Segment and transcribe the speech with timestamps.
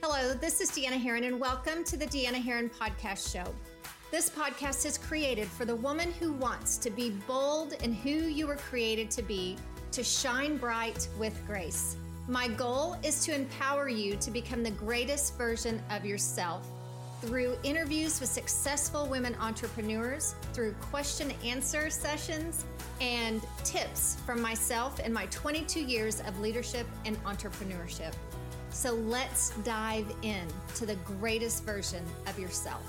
[0.00, 3.52] Hello, this is Deanna Herron, and welcome to the Deanna Herron Podcast Show.
[4.12, 8.46] This podcast is created for the woman who wants to be bold in who you
[8.46, 9.56] were created to be,
[9.90, 11.96] to shine bright with grace.
[12.28, 16.64] My goal is to empower you to become the greatest version of yourself
[17.20, 22.64] through interviews with successful women entrepreneurs, through question answer sessions,
[23.00, 28.14] and tips from myself and my 22 years of leadership and entrepreneurship.
[28.70, 30.46] So let's dive in
[30.76, 32.82] to the greatest version of yourself.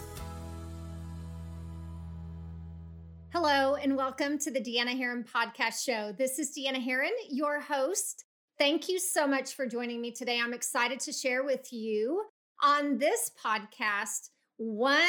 [3.32, 6.14] Hello, and welcome to the Deanna Herron Podcast Show.
[6.18, 8.26] This is Deanna Herron, your host.
[8.58, 10.40] Thank you so much for joining me today.
[10.44, 12.24] I'm excited to share with you
[12.62, 15.00] on this podcast one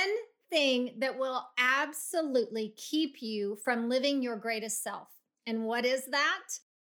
[0.50, 5.08] thing that will absolutely keep you from living your greatest self.
[5.46, 6.44] And what is that?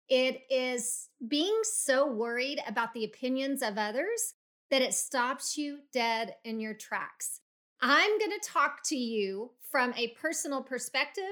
[0.09, 4.33] It is being so worried about the opinions of others
[4.69, 7.41] that it stops you dead in your tracks.
[7.81, 11.23] I'm going to talk to you from a personal perspective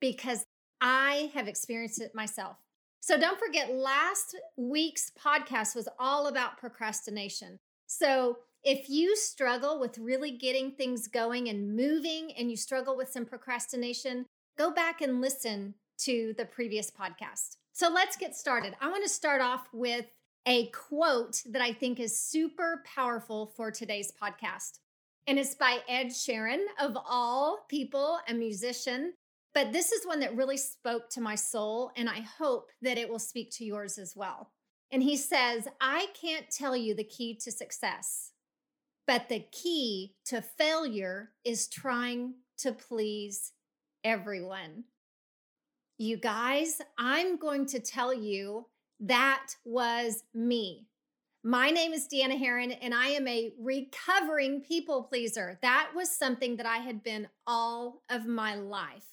[0.00, 0.44] because
[0.80, 2.56] I have experienced it myself.
[3.00, 7.58] So don't forget, last week's podcast was all about procrastination.
[7.86, 13.10] So if you struggle with really getting things going and moving and you struggle with
[13.10, 14.26] some procrastination,
[14.56, 17.57] go back and listen to the previous podcast.
[17.78, 18.74] So let's get started.
[18.80, 20.06] I want to start off with
[20.46, 24.80] a quote that I think is super powerful for today's podcast.
[25.28, 29.12] And it's by Ed Sheeran, of all people, a musician.
[29.54, 33.08] But this is one that really spoke to my soul, and I hope that it
[33.08, 34.50] will speak to yours as well.
[34.90, 38.32] And he says, I can't tell you the key to success,
[39.06, 43.52] but the key to failure is trying to please
[44.02, 44.82] everyone.
[46.00, 48.66] You guys, I'm going to tell you
[49.00, 50.86] that was me.
[51.42, 55.58] My name is Deanna Herron, and I am a recovering people pleaser.
[55.60, 59.06] That was something that I had been all of my life.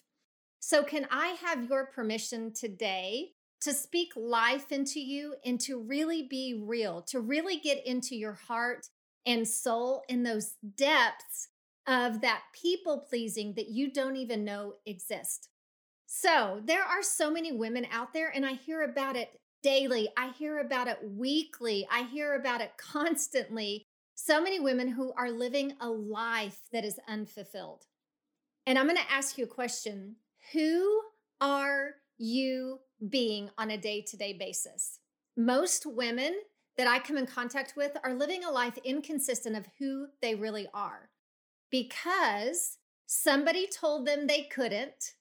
[0.60, 3.32] So, can I have your permission today
[3.62, 8.34] to speak life into you and to really be real, to really get into your
[8.34, 8.90] heart
[9.26, 11.48] and soul in those depths
[11.88, 15.50] of that people pleasing that you don't even know exist?
[16.06, 20.10] So, there are so many women out there, and I hear about it daily.
[20.16, 21.88] I hear about it weekly.
[21.92, 23.88] I hear about it constantly.
[24.14, 27.86] So many women who are living a life that is unfulfilled.
[28.68, 30.18] And I'm going to ask you a question
[30.54, 31.02] Who
[31.42, 32.80] are you
[33.10, 35.00] being on a day to day basis?
[35.36, 36.36] Most women
[36.78, 40.68] that I come in contact with are living a life inconsistent of who they really
[40.74, 41.10] are
[41.72, 45.14] because somebody told them they couldn't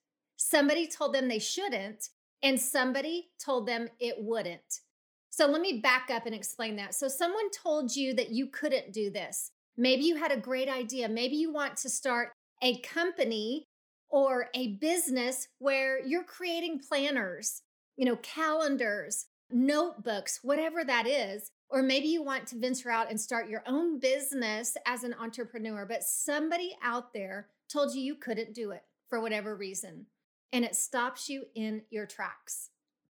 [0.45, 2.11] somebody told them they shouldn't,
[2.43, 4.81] and somebody told them it wouldn't.
[5.31, 6.95] So let me back up and explain that.
[6.95, 9.51] So, someone told you that you couldn't do this.
[9.77, 11.09] Maybe you had a great idea.
[11.09, 12.33] Maybe you want to start
[12.63, 13.67] a company
[14.11, 17.63] or a business where you're creating planners,
[17.97, 21.51] you know, calendars, notebooks, whatever that is.
[21.69, 25.85] Or maybe you want to venture out and start your own business as an entrepreneur,
[25.85, 30.07] but somebody out there told you you couldn't do it for whatever reason
[30.55, 32.71] and it stops you in your tracks.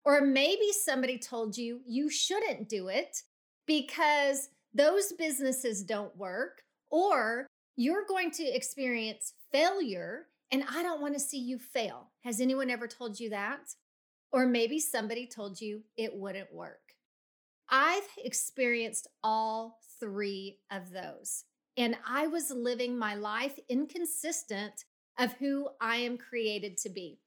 [0.04, 3.22] Or maybe somebody told you you shouldn't do it
[3.66, 7.46] because those businesses don't work, or
[7.76, 12.08] you're going to experience failure, and I don't want to see you fail.
[12.24, 13.60] Has anyone ever told you that?
[14.32, 16.80] Or maybe somebody told you it wouldn't work.
[17.68, 21.44] I've experienced all three of those,
[21.76, 24.84] and I was living my life inconsistent
[25.18, 27.18] of who I am created to be.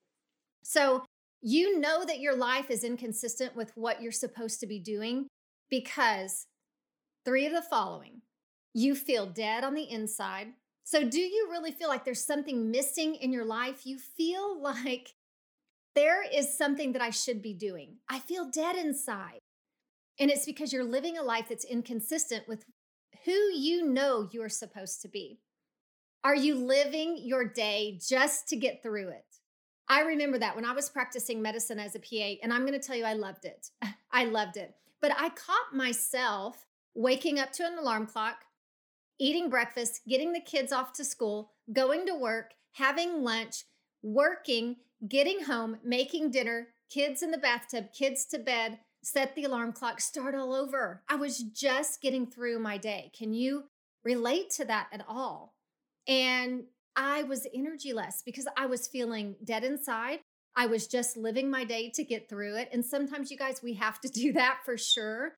[0.64, 1.04] So
[1.42, 5.28] you know that your life is inconsistent with what you're supposed to be doing
[5.70, 6.46] because
[7.26, 8.22] three of the following
[8.74, 10.48] you feel dead on the inside.
[10.84, 13.86] So, do you really feel like there's something missing in your life?
[13.86, 15.14] You feel like
[15.96, 17.98] there is something that I should be doing.
[18.10, 19.40] I feel dead inside.
[20.20, 22.64] And it's because you're living a life that's inconsistent with
[23.26, 25.40] who you know you're supposed to be.
[26.24, 29.29] Are you living your day just to get through it?
[29.90, 32.86] I remember that when I was practicing medicine as a PA, and I'm going to
[32.86, 33.72] tell you, I loved it.
[34.12, 34.76] I loved it.
[35.02, 38.44] But I caught myself waking up to an alarm clock,
[39.20, 43.64] eating breakfast, getting the kids off to school, going to work, having lunch,
[44.04, 44.78] working,
[45.08, 50.02] getting home, making dinner, kids in the bathtub, kids to bed, set the alarm clock,
[50.02, 51.04] start all over.
[51.10, 53.12] I was just getting through my day.
[53.18, 53.66] Can you
[54.04, 55.56] relate to that at all?
[56.08, 56.64] And
[56.96, 60.20] I was energyless because I was feeling dead inside.
[60.56, 62.70] I was just living my day to get through it.
[62.74, 65.36] And sometimes, you guys, we have to do that for sure.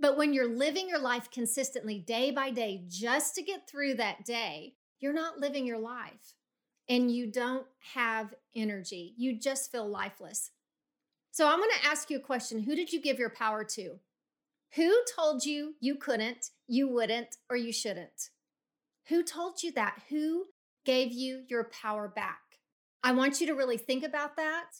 [0.00, 4.24] But when you're living your life consistently, day by day, just to get through that
[4.24, 6.34] day, you're not living your life
[6.88, 9.14] and you don't have energy.
[9.16, 10.50] You just feel lifeless.
[11.30, 13.98] So I'm going to ask you a question Who did you give your power to?
[14.74, 18.30] Who told you you couldn't, you wouldn't, or you shouldn't?
[19.08, 20.00] Who told you that?
[20.08, 20.46] Who
[20.84, 22.40] gave you your power back?
[23.02, 24.70] I want you to really think about that.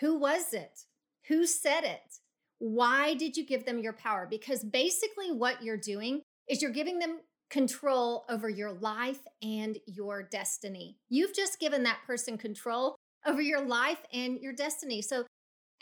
[0.00, 0.80] Who was it?
[1.28, 2.18] Who said it?
[2.58, 4.26] Why did you give them your power?
[4.28, 7.20] Because basically, what you're doing is you're giving them
[7.50, 10.98] control over your life and your destiny.
[11.08, 12.96] You've just given that person control
[13.26, 15.02] over your life and your destiny.
[15.02, 15.24] So,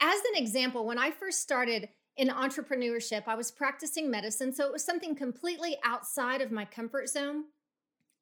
[0.01, 4.53] as an example, when I first started in entrepreneurship, I was practicing medicine.
[4.53, 7.45] So, it was something completely outside of my comfort zone.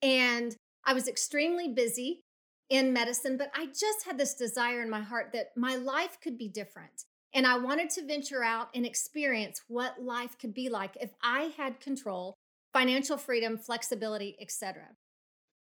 [0.03, 0.55] And
[0.87, 2.25] I was extremely busy
[2.71, 6.39] in medicine, but I just had this desire in my heart that my life could
[6.39, 7.05] be different.
[7.33, 11.53] And I wanted to venture out and experience what life could be like if I
[11.57, 12.35] had control,
[12.73, 14.85] financial freedom, flexibility, etc.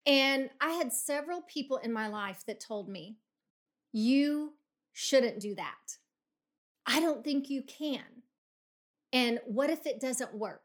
[0.07, 3.17] And I had several people in my life that told me,
[3.93, 4.55] you
[4.93, 5.99] shouldn't do that.
[6.87, 8.05] I don't think you can.
[9.13, 10.63] And what if it doesn't work?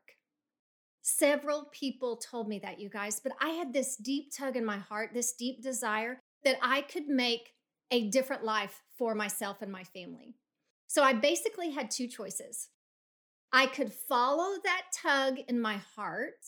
[1.17, 4.77] Several people told me that, you guys, but I had this deep tug in my
[4.77, 7.53] heart, this deep desire that I could make
[7.91, 10.35] a different life for myself and my family.
[10.87, 12.69] So I basically had two choices.
[13.51, 16.39] I could follow that tug in my heart.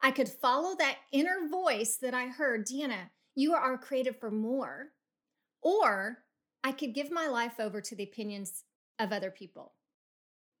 [0.00, 4.92] I could follow that inner voice that I heard, Deanna, you are created for more.
[5.62, 6.18] Or
[6.62, 8.62] I could give my life over to the opinions
[9.00, 9.72] of other people.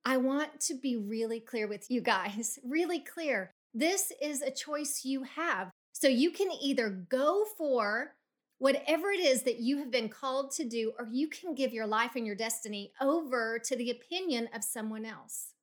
[0.04, 3.50] I want to be really clear with you guys, really clear.
[3.74, 5.70] This is a choice you have.
[5.92, 8.14] So you can either go for
[8.58, 11.86] whatever it is that you have been called to do, or you can give your
[11.86, 15.54] life and your destiny over to the opinion of someone else.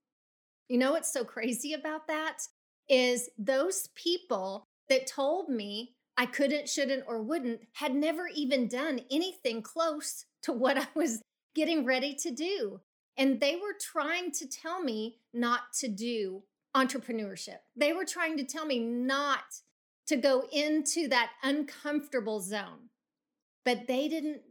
[0.67, 2.39] You know what's so crazy about that?
[2.89, 9.01] Is those people that told me I couldn't, shouldn't, or wouldn't had never even done
[9.11, 11.21] anything close to what I was
[11.55, 12.79] getting ready to do.
[13.17, 16.43] And they were trying to tell me not to do
[16.75, 17.57] entrepreneurship.
[17.75, 19.61] They were trying to tell me not
[20.07, 22.89] to go into that uncomfortable zone.
[23.65, 24.41] But they didn't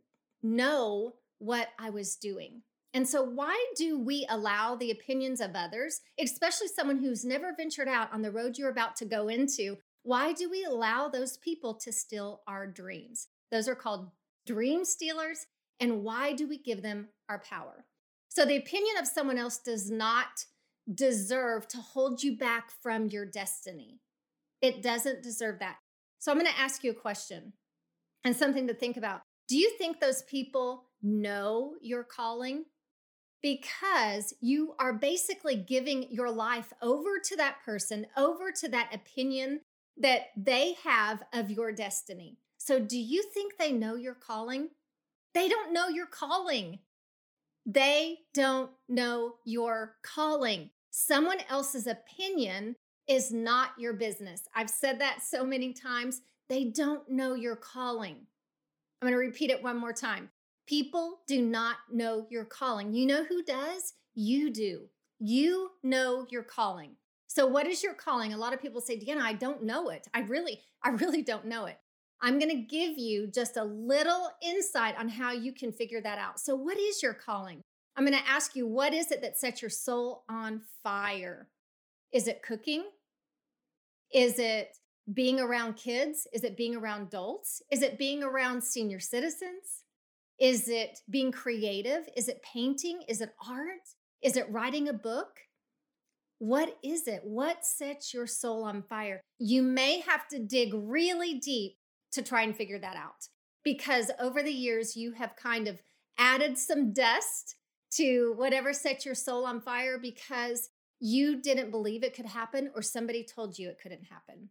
[0.43, 2.63] know what I was doing.
[2.93, 7.89] And so, why do we allow the opinions of others, especially someone who's never ventured
[7.89, 9.77] out on the road you're about to go into?
[10.03, 13.29] Why do we allow those people to steal our dreams?
[13.51, 14.11] Those are called
[14.47, 15.47] dream stealers.
[15.79, 17.85] And why do we give them our power?
[18.37, 20.45] So, the opinion of someone else does not
[20.93, 24.01] deserve to hold you back from your destiny.
[24.61, 25.77] It doesn't deserve that.
[26.19, 27.55] So I'm going to ask you a question
[28.25, 29.23] and something to think about.
[29.49, 32.67] Do you think those people know your calling?
[33.43, 39.61] Because you are basically giving your life over to that person, over to that opinion
[39.97, 42.37] that they have of your destiny.
[42.59, 44.69] So, do you think they know your calling?
[45.33, 46.81] They don't know your calling.
[47.67, 50.71] They don't know your calling.
[50.91, 52.77] Someone else's opinion
[53.09, 54.43] is not your business.
[54.55, 56.23] I've said that so many times.
[56.49, 58.17] They don't know your calling.
[59.03, 60.31] I'm going to repeat it one more time.
[60.67, 62.93] People do not know your calling.
[62.93, 63.95] You know who does?
[64.15, 64.89] You do.
[65.19, 66.93] You know your calling.
[67.27, 68.33] So what is your calling?
[68.33, 70.09] A lot of people say, "Deanna, I don't know it.
[70.15, 71.79] I really I really don't know it."
[72.23, 76.19] I'm going to give you just a little insight on how you can figure that
[76.19, 76.41] out.
[76.41, 77.63] So what is your calling?
[77.97, 81.49] I'm going to ask you, what is it that sets your soul on fire?
[82.13, 82.85] Is it cooking?
[84.13, 84.77] Is it
[85.13, 86.27] being around kids?
[86.33, 87.63] Is it being around adults?
[87.71, 89.85] Is it being around senior citizens?
[90.39, 92.09] Is it being creative?
[92.17, 93.03] Is it painting?
[93.09, 93.89] Is it art?
[94.23, 95.41] Is it writing a book?
[96.39, 97.23] What is it?
[97.25, 99.21] What sets your soul on fire?
[99.39, 101.77] You may have to dig really deep
[102.13, 103.29] to try and figure that out
[103.67, 105.83] because over the years you have kind of
[106.19, 107.57] added some dust
[107.91, 110.71] to whatever set your soul on fire because
[111.01, 114.51] you didn't believe it could happen or somebody told you it couldn't happen.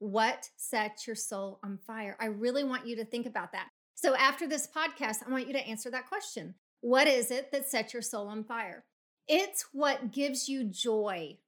[0.00, 2.16] What set your soul on fire?
[2.20, 3.68] I really want you to think about that.
[3.94, 6.54] So, after this podcast, I want you to answer that question.
[6.80, 8.84] What is it that sets your soul on fire?
[9.28, 11.38] It's what gives you joy.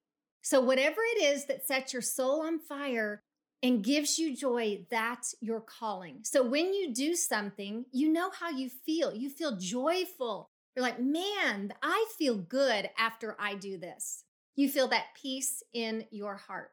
[0.43, 3.23] So, whatever it is that sets your soul on fire
[3.63, 6.21] and gives you joy, that's your calling.
[6.23, 9.15] So, when you do something, you know how you feel.
[9.15, 10.49] You feel joyful.
[10.75, 14.25] You're like, man, I feel good after I do this.
[14.57, 16.71] You feel that peace in your heart.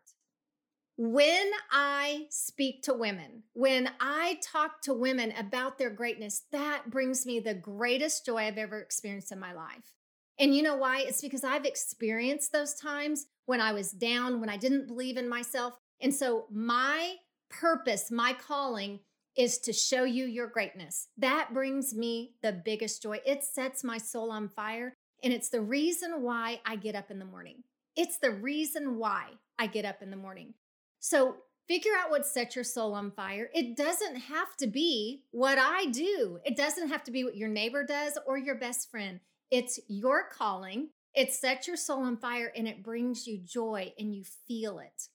[0.97, 7.25] When I speak to women, when I talk to women about their greatness, that brings
[7.25, 9.93] me the greatest joy I've ever experienced in my life.
[10.39, 10.99] And you know why?
[11.01, 15.29] It's because I've experienced those times when I was down, when I didn't believe in
[15.29, 15.77] myself.
[16.01, 17.15] And so my
[17.49, 18.99] purpose, my calling
[19.35, 21.07] is to show you your greatness.
[21.17, 23.19] That brings me the biggest joy.
[23.25, 24.93] It sets my soul on fire.
[25.23, 27.63] And it's the reason why I get up in the morning.
[27.95, 30.53] It's the reason why I get up in the morning.
[30.99, 31.35] So
[31.67, 33.49] figure out what sets your soul on fire.
[33.53, 37.49] It doesn't have to be what I do, it doesn't have to be what your
[37.49, 39.19] neighbor does or your best friend.
[39.51, 40.89] It's your calling.
[41.15, 45.09] It sets your soul on fire and it brings you joy and you feel it.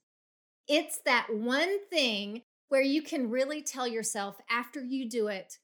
[0.69, 5.59] It's that one thing where you can really tell yourself after you do it,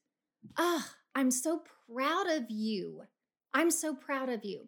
[0.57, 3.03] oh, I'm so proud of you.
[3.53, 4.67] I'm so proud of you.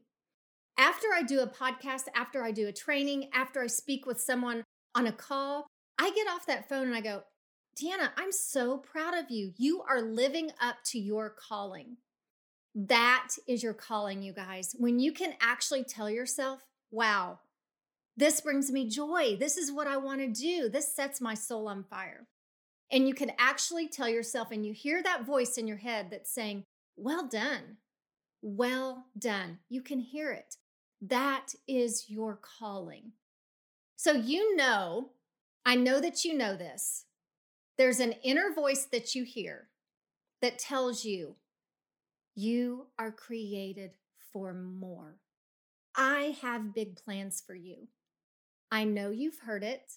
[0.78, 4.64] After I do a podcast, after I do a training, after I speak with someone
[4.96, 5.68] on a call,
[6.00, 7.24] I get off that phone and I go,
[7.80, 9.54] Deanna, I'm so proud of you.
[9.58, 11.98] You are living up to your calling.
[12.76, 14.76] That is your calling, you guys.
[14.78, 16.62] When you can actually tell yourself,
[16.92, 17.40] wow,
[18.16, 19.38] this brings me joy.
[19.40, 20.70] This is what I want to do.
[20.70, 22.28] This sets my soul on fire.
[22.92, 26.32] And you can actually tell yourself, and you hear that voice in your head that's
[26.32, 26.66] saying,
[26.96, 27.78] Well done.
[28.42, 29.60] Well done.
[29.70, 30.58] You can hear it.
[31.02, 33.14] That is your calling.
[33.96, 35.12] So you know,
[35.66, 37.06] I know that you know this.
[37.78, 39.70] There's an inner voice that you hear
[40.42, 41.36] that tells you,
[42.36, 43.92] You are created
[44.32, 45.18] for more.
[45.96, 47.88] I have big plans for you.
[48.74, 49.92] I know you've heard it,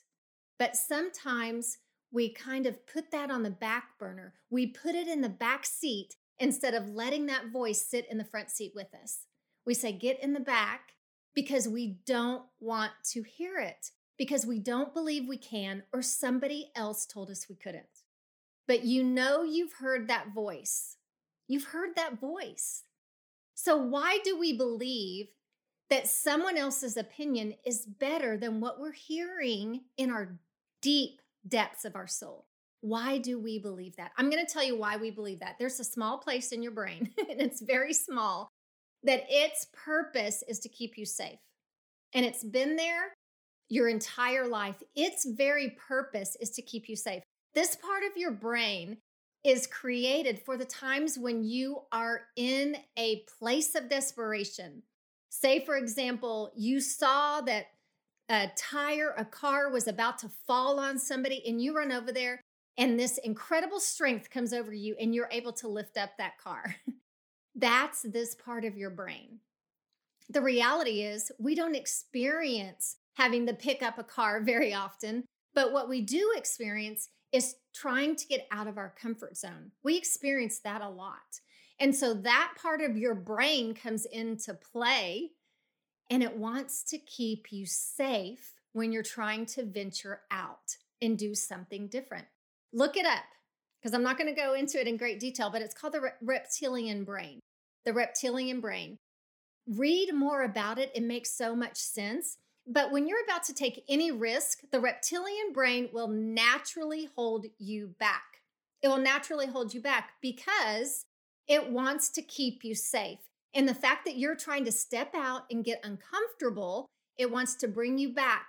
[0.58, 1.78] but sometimes
[2.12, 4.34] we kind of put that on the back burner.
[4.50, 8.24] We put it in the back seat instead of letting that voice sit in the
[8.24, 9.20] front seat with us.
[9.64, 10.92] We say, get in the back
[11.34, 16.70] because we don't want to hear it, because we don't believe we can, or somebody
[16.76, 17.84] else told us we couldn't.
[18.68, 20.96] But you know you've heard that voice.
[21.48, 22.82] You've heard that voice.
[23.54, 25.28] So, why do we believe
[25.90, 30.38] that someone else's opinion is better than what we're hearing in our
[30.82, 32.46] deep depths of our soul.
[32.80, 34.12] Why do we believe that?
[34.16, 35.56] I'm going to tell you why we believe that.
[35.58, 38.50] There's a small place in your brain, and it's very small,
[39.02, 41.38] that its purpose is to keep you safe.
[42.14, 43.12] And it's been there
[43.68, 44.82] your entire life.
[44.94, 47.22] Its very purpose is to keep you safe.
[47.54, 48.98] This part of your brain
[49.44, 54.82] is created for the times when you are in a place of desperation,
[55.38, 57.66] Say, for example, you saw that
[58.30, 62.40] a tire, a car was about to fall on somebody, and you run over there,
[62.78, 66.76] and this incredible strength comes over you, and you're able to lift up that car.
[67.54, 69.40] That's this part of your brain.
[70.30, 75.24] The reality is, we don't experience having to pick up a car very often,
[75.54, 79.72] but what we do experience is trying to get out of our comfort zone.
[79.84, 81.40] We experience that a lot.
[81.78, 85.32] And so that part of your brain comes into play
[86.10, 91.34] and it wants to keep you safe when you're trying to venture out and do
[91.34, 92.26] something different.
[92.72, 93.24] Look it up
[93.80, 96.00] because I'm not going to go into it in great detail, but it's called the
[96.00, 97.40] re- reptilian brain.
[97.84, 98.98] The reptilian brain.
[99.68, 102.38] Read more about it, it makes so much sense.
[102.66, 107.94] But when you're about to take any risk, the reptilian brain will naturally hold you
[107.98, 108.42] back.
[108.82, 111.04] It will naturally hold you back because
[111.48, 113.20] it wants to keep you safe.
[113.54, 116.86] And the fact that you're trying to step out and get uncomfortable,
[117.16, 118.48] it wants to bring you back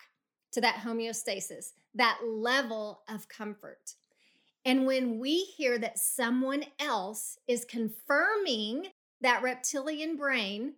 [0.51, 3.93] to that homeostasis, that level of comfort.
[4.65, 8.87] And when we hear that someone else is confirming
[9.21, 10.73] that reptilian brain,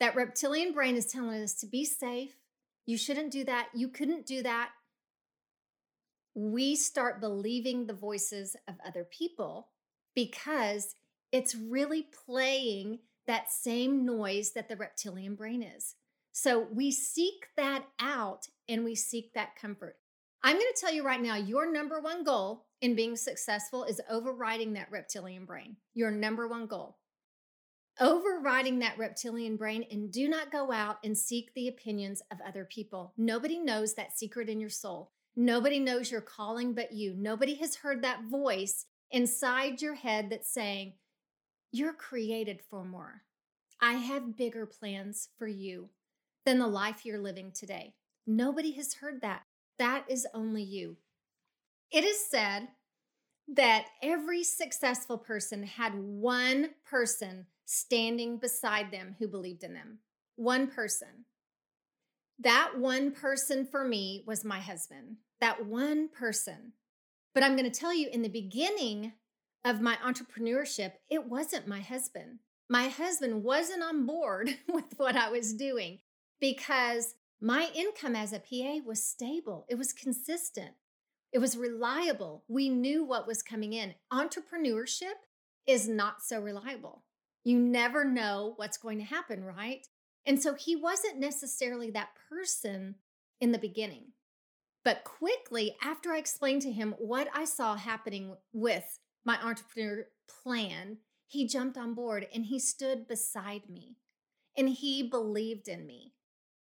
[0.00, 2.34] that reptilian brain is telling us to be safe,
[2.86, 4.70] you shouldn't do that, you couldn't do that.
[6.34, 9.68] We start believing the voices of other people
[10.14, 10.96] because
[11.32, 15.94] it's really playing that same noise that the reptilian brain is.
[16.32, 19.96] So we seek that out and we seek that comfort.
[20.42, 24.00] I'm going to tell you right now your number one goal in being successful is
[24.08, 25.76] overriding that reptilian brain.
[25.94, 26.96] Your number one goal.
[28.00, 32.64] Overriding that reptilian brain and do not go out and seek the opinions of other
[32.64, 33.12] people.
[33.18, 35.10] Nobody knows that secret in your soul.
[35.36, 37.14] Nobody knows your calling but you.
[37.16, 40.94] Nobody has heard that voice inside your head that's saying,
[41.72, 43.22] you're created for more.
[43.80, 45.90] I have bigger plans for you
[46.44, 47.94] than the life you're living today.
[48.26, 49.42] Nobody has heard that.
[49.78, 50.96] That is only you.
[51.90, 52.68] It is said
[53.48, 59.98] that every successful person had one person standing beside them who believed in them.
[60.36, 61.24] One person.
[62.38, 65.16] That one person for me was my husband.
[65.40, 66.72] That one person.
[67.34, 69.12] But I'm going to tell you in the beginning
[69.64, 72.38] of my entrepreneurship, it wasn't my husband.
[72.68, 75.98] my husband wasn't on board with what I was doing
[76.40, 80.72] because my income as a PA was stable, it was consistent,
[81.32, 82.44] it was reliable.
[82.48, 83.94] We knew what was coming in.
[84.12, 85.18] Entrepreneurship
[85.66, 87.04] is not so reliable.
[87.44, 89.86] You never know what's going to happen, right?
[90.26, 92.96] And so he wasn't necessarily that person
[93.40, 94.12] in the beginning.
[94.84, 100.06] But quickly, after I explained to him what I saw happening with my entrepreneur
[100.42, 103.96] plan, he jumped on board and he stood beside me
[104.56, 106.12] and he believed in me.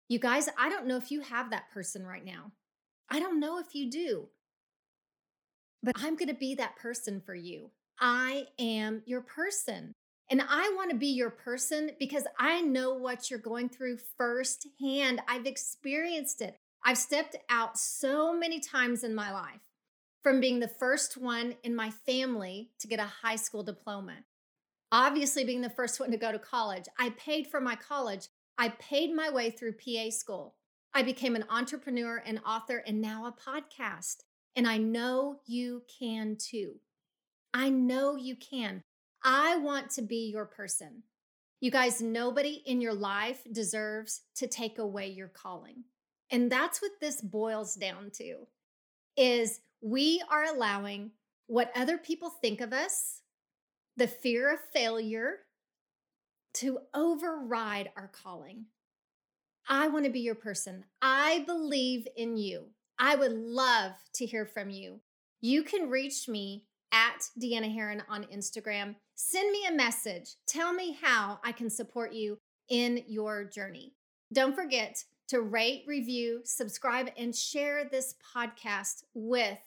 [0.08, 2.52] You guys, I don't know if you have that person right now.
[3.08, 4.28] I don't know if you do,
[5.82, 7.70] but I'm going to be that person for you.
[8.00, 9.92] I am your person.
[10.30, 15.20] And I want to be your person because I know what you're going through firsthand.
[15.28, 16.56] I've experienced it.
[16.82, 19.60] I've stepped out so many times in my life
[20.24, 24.14] from being the first one in my family to get a high school diploma.
[24.90, 28.28] Obviously, being the first one to go to college, I paid for my college.
[28.56, 30.54] I paid my way through PA school.
[30.94, 34.22] I became an entrepreneur, an author, and now a podcast.
[34.56, 36.76] And I know you can too.
[37.52, 38.82] I know you can.
[39.22, 41.02] I want to be your person.
[41.60, 45.84] You guys, nobody in your life deserves to take away your calling.
[46.30, 48.46] And that's what this boils down to
[49.16, 51.10] is we are allowing
[51.46, 53.20] what other people think of us,
[53.98, 55.40] the fear of failure,
[56.54, 58.64] to override our calling.
[59.68, 60.84] I want to be your person.
[61.02, 62.68] I believe in you.
[62.98, 65.00] I would love to hear from you.
[65.42, 68.94] You can reach me at Deanna Herron on Instagram.
[69.16, 70.36] Send me a message.
[70.46, 72.38] Tell me how I can support you
[72.70, 73.92] in your journey.
[74.32, 79.58] Don't forget to rate, review, subscribe, and share this podcast with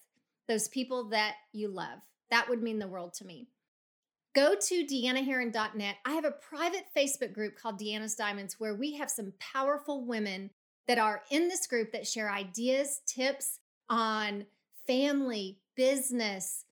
[0.48, 2.00] those people that you love.
[2.30, 3.48] That would mean the world to me.
[4.36, 5.96] Go to deannaherron.net.
[6.06, 10.51] I have a private Facebook group called Deanna's Diamonds where we have some powerful women
[10.88, 14.46] that are in this group that share ideas, tips on
[14.86, 16.66] family, business,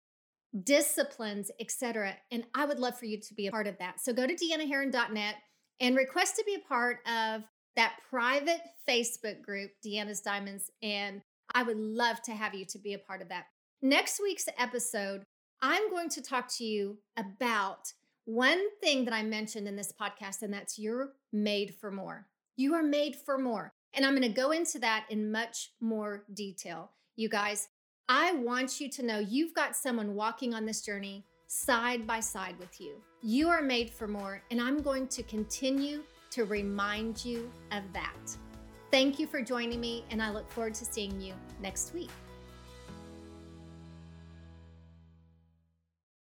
[0.64, 2.16] disciplines, etc.
[2.32, 4.00] And I would love for you to be a part of that.
[4.00, 5.36] So go to deannaherron.net
[5.80, 7.44] and request to be a part of
[7.76, 10.72] that private Facebook group, Deanna's Diamonds.
[10.82, 11.22] And
[11.54, 13.46] I would love to have you to be a part of that.
[13.82, 15.24] Next week's episode,
[15.62, 17.92] I'm going to talk to you about
[18.24, 22.26] one thing that I mentioned in this podcast, and that's you're made for more.
[22.56, 23.74] You are made for more.
[23.94, 26.92] And I'm going to go into that in much more detail.
[27.16, 27.68] You guys,
[28.10, 32.58] I want you to know you've got someone walking on this journey side by side
[32.60, 32.96] with you.
[33.22, 38.36] You are made for more, and I'm going to continue to remind you of that.
[38.90, 42.10] Thank you for joining me, and I look forward to seeing you next week.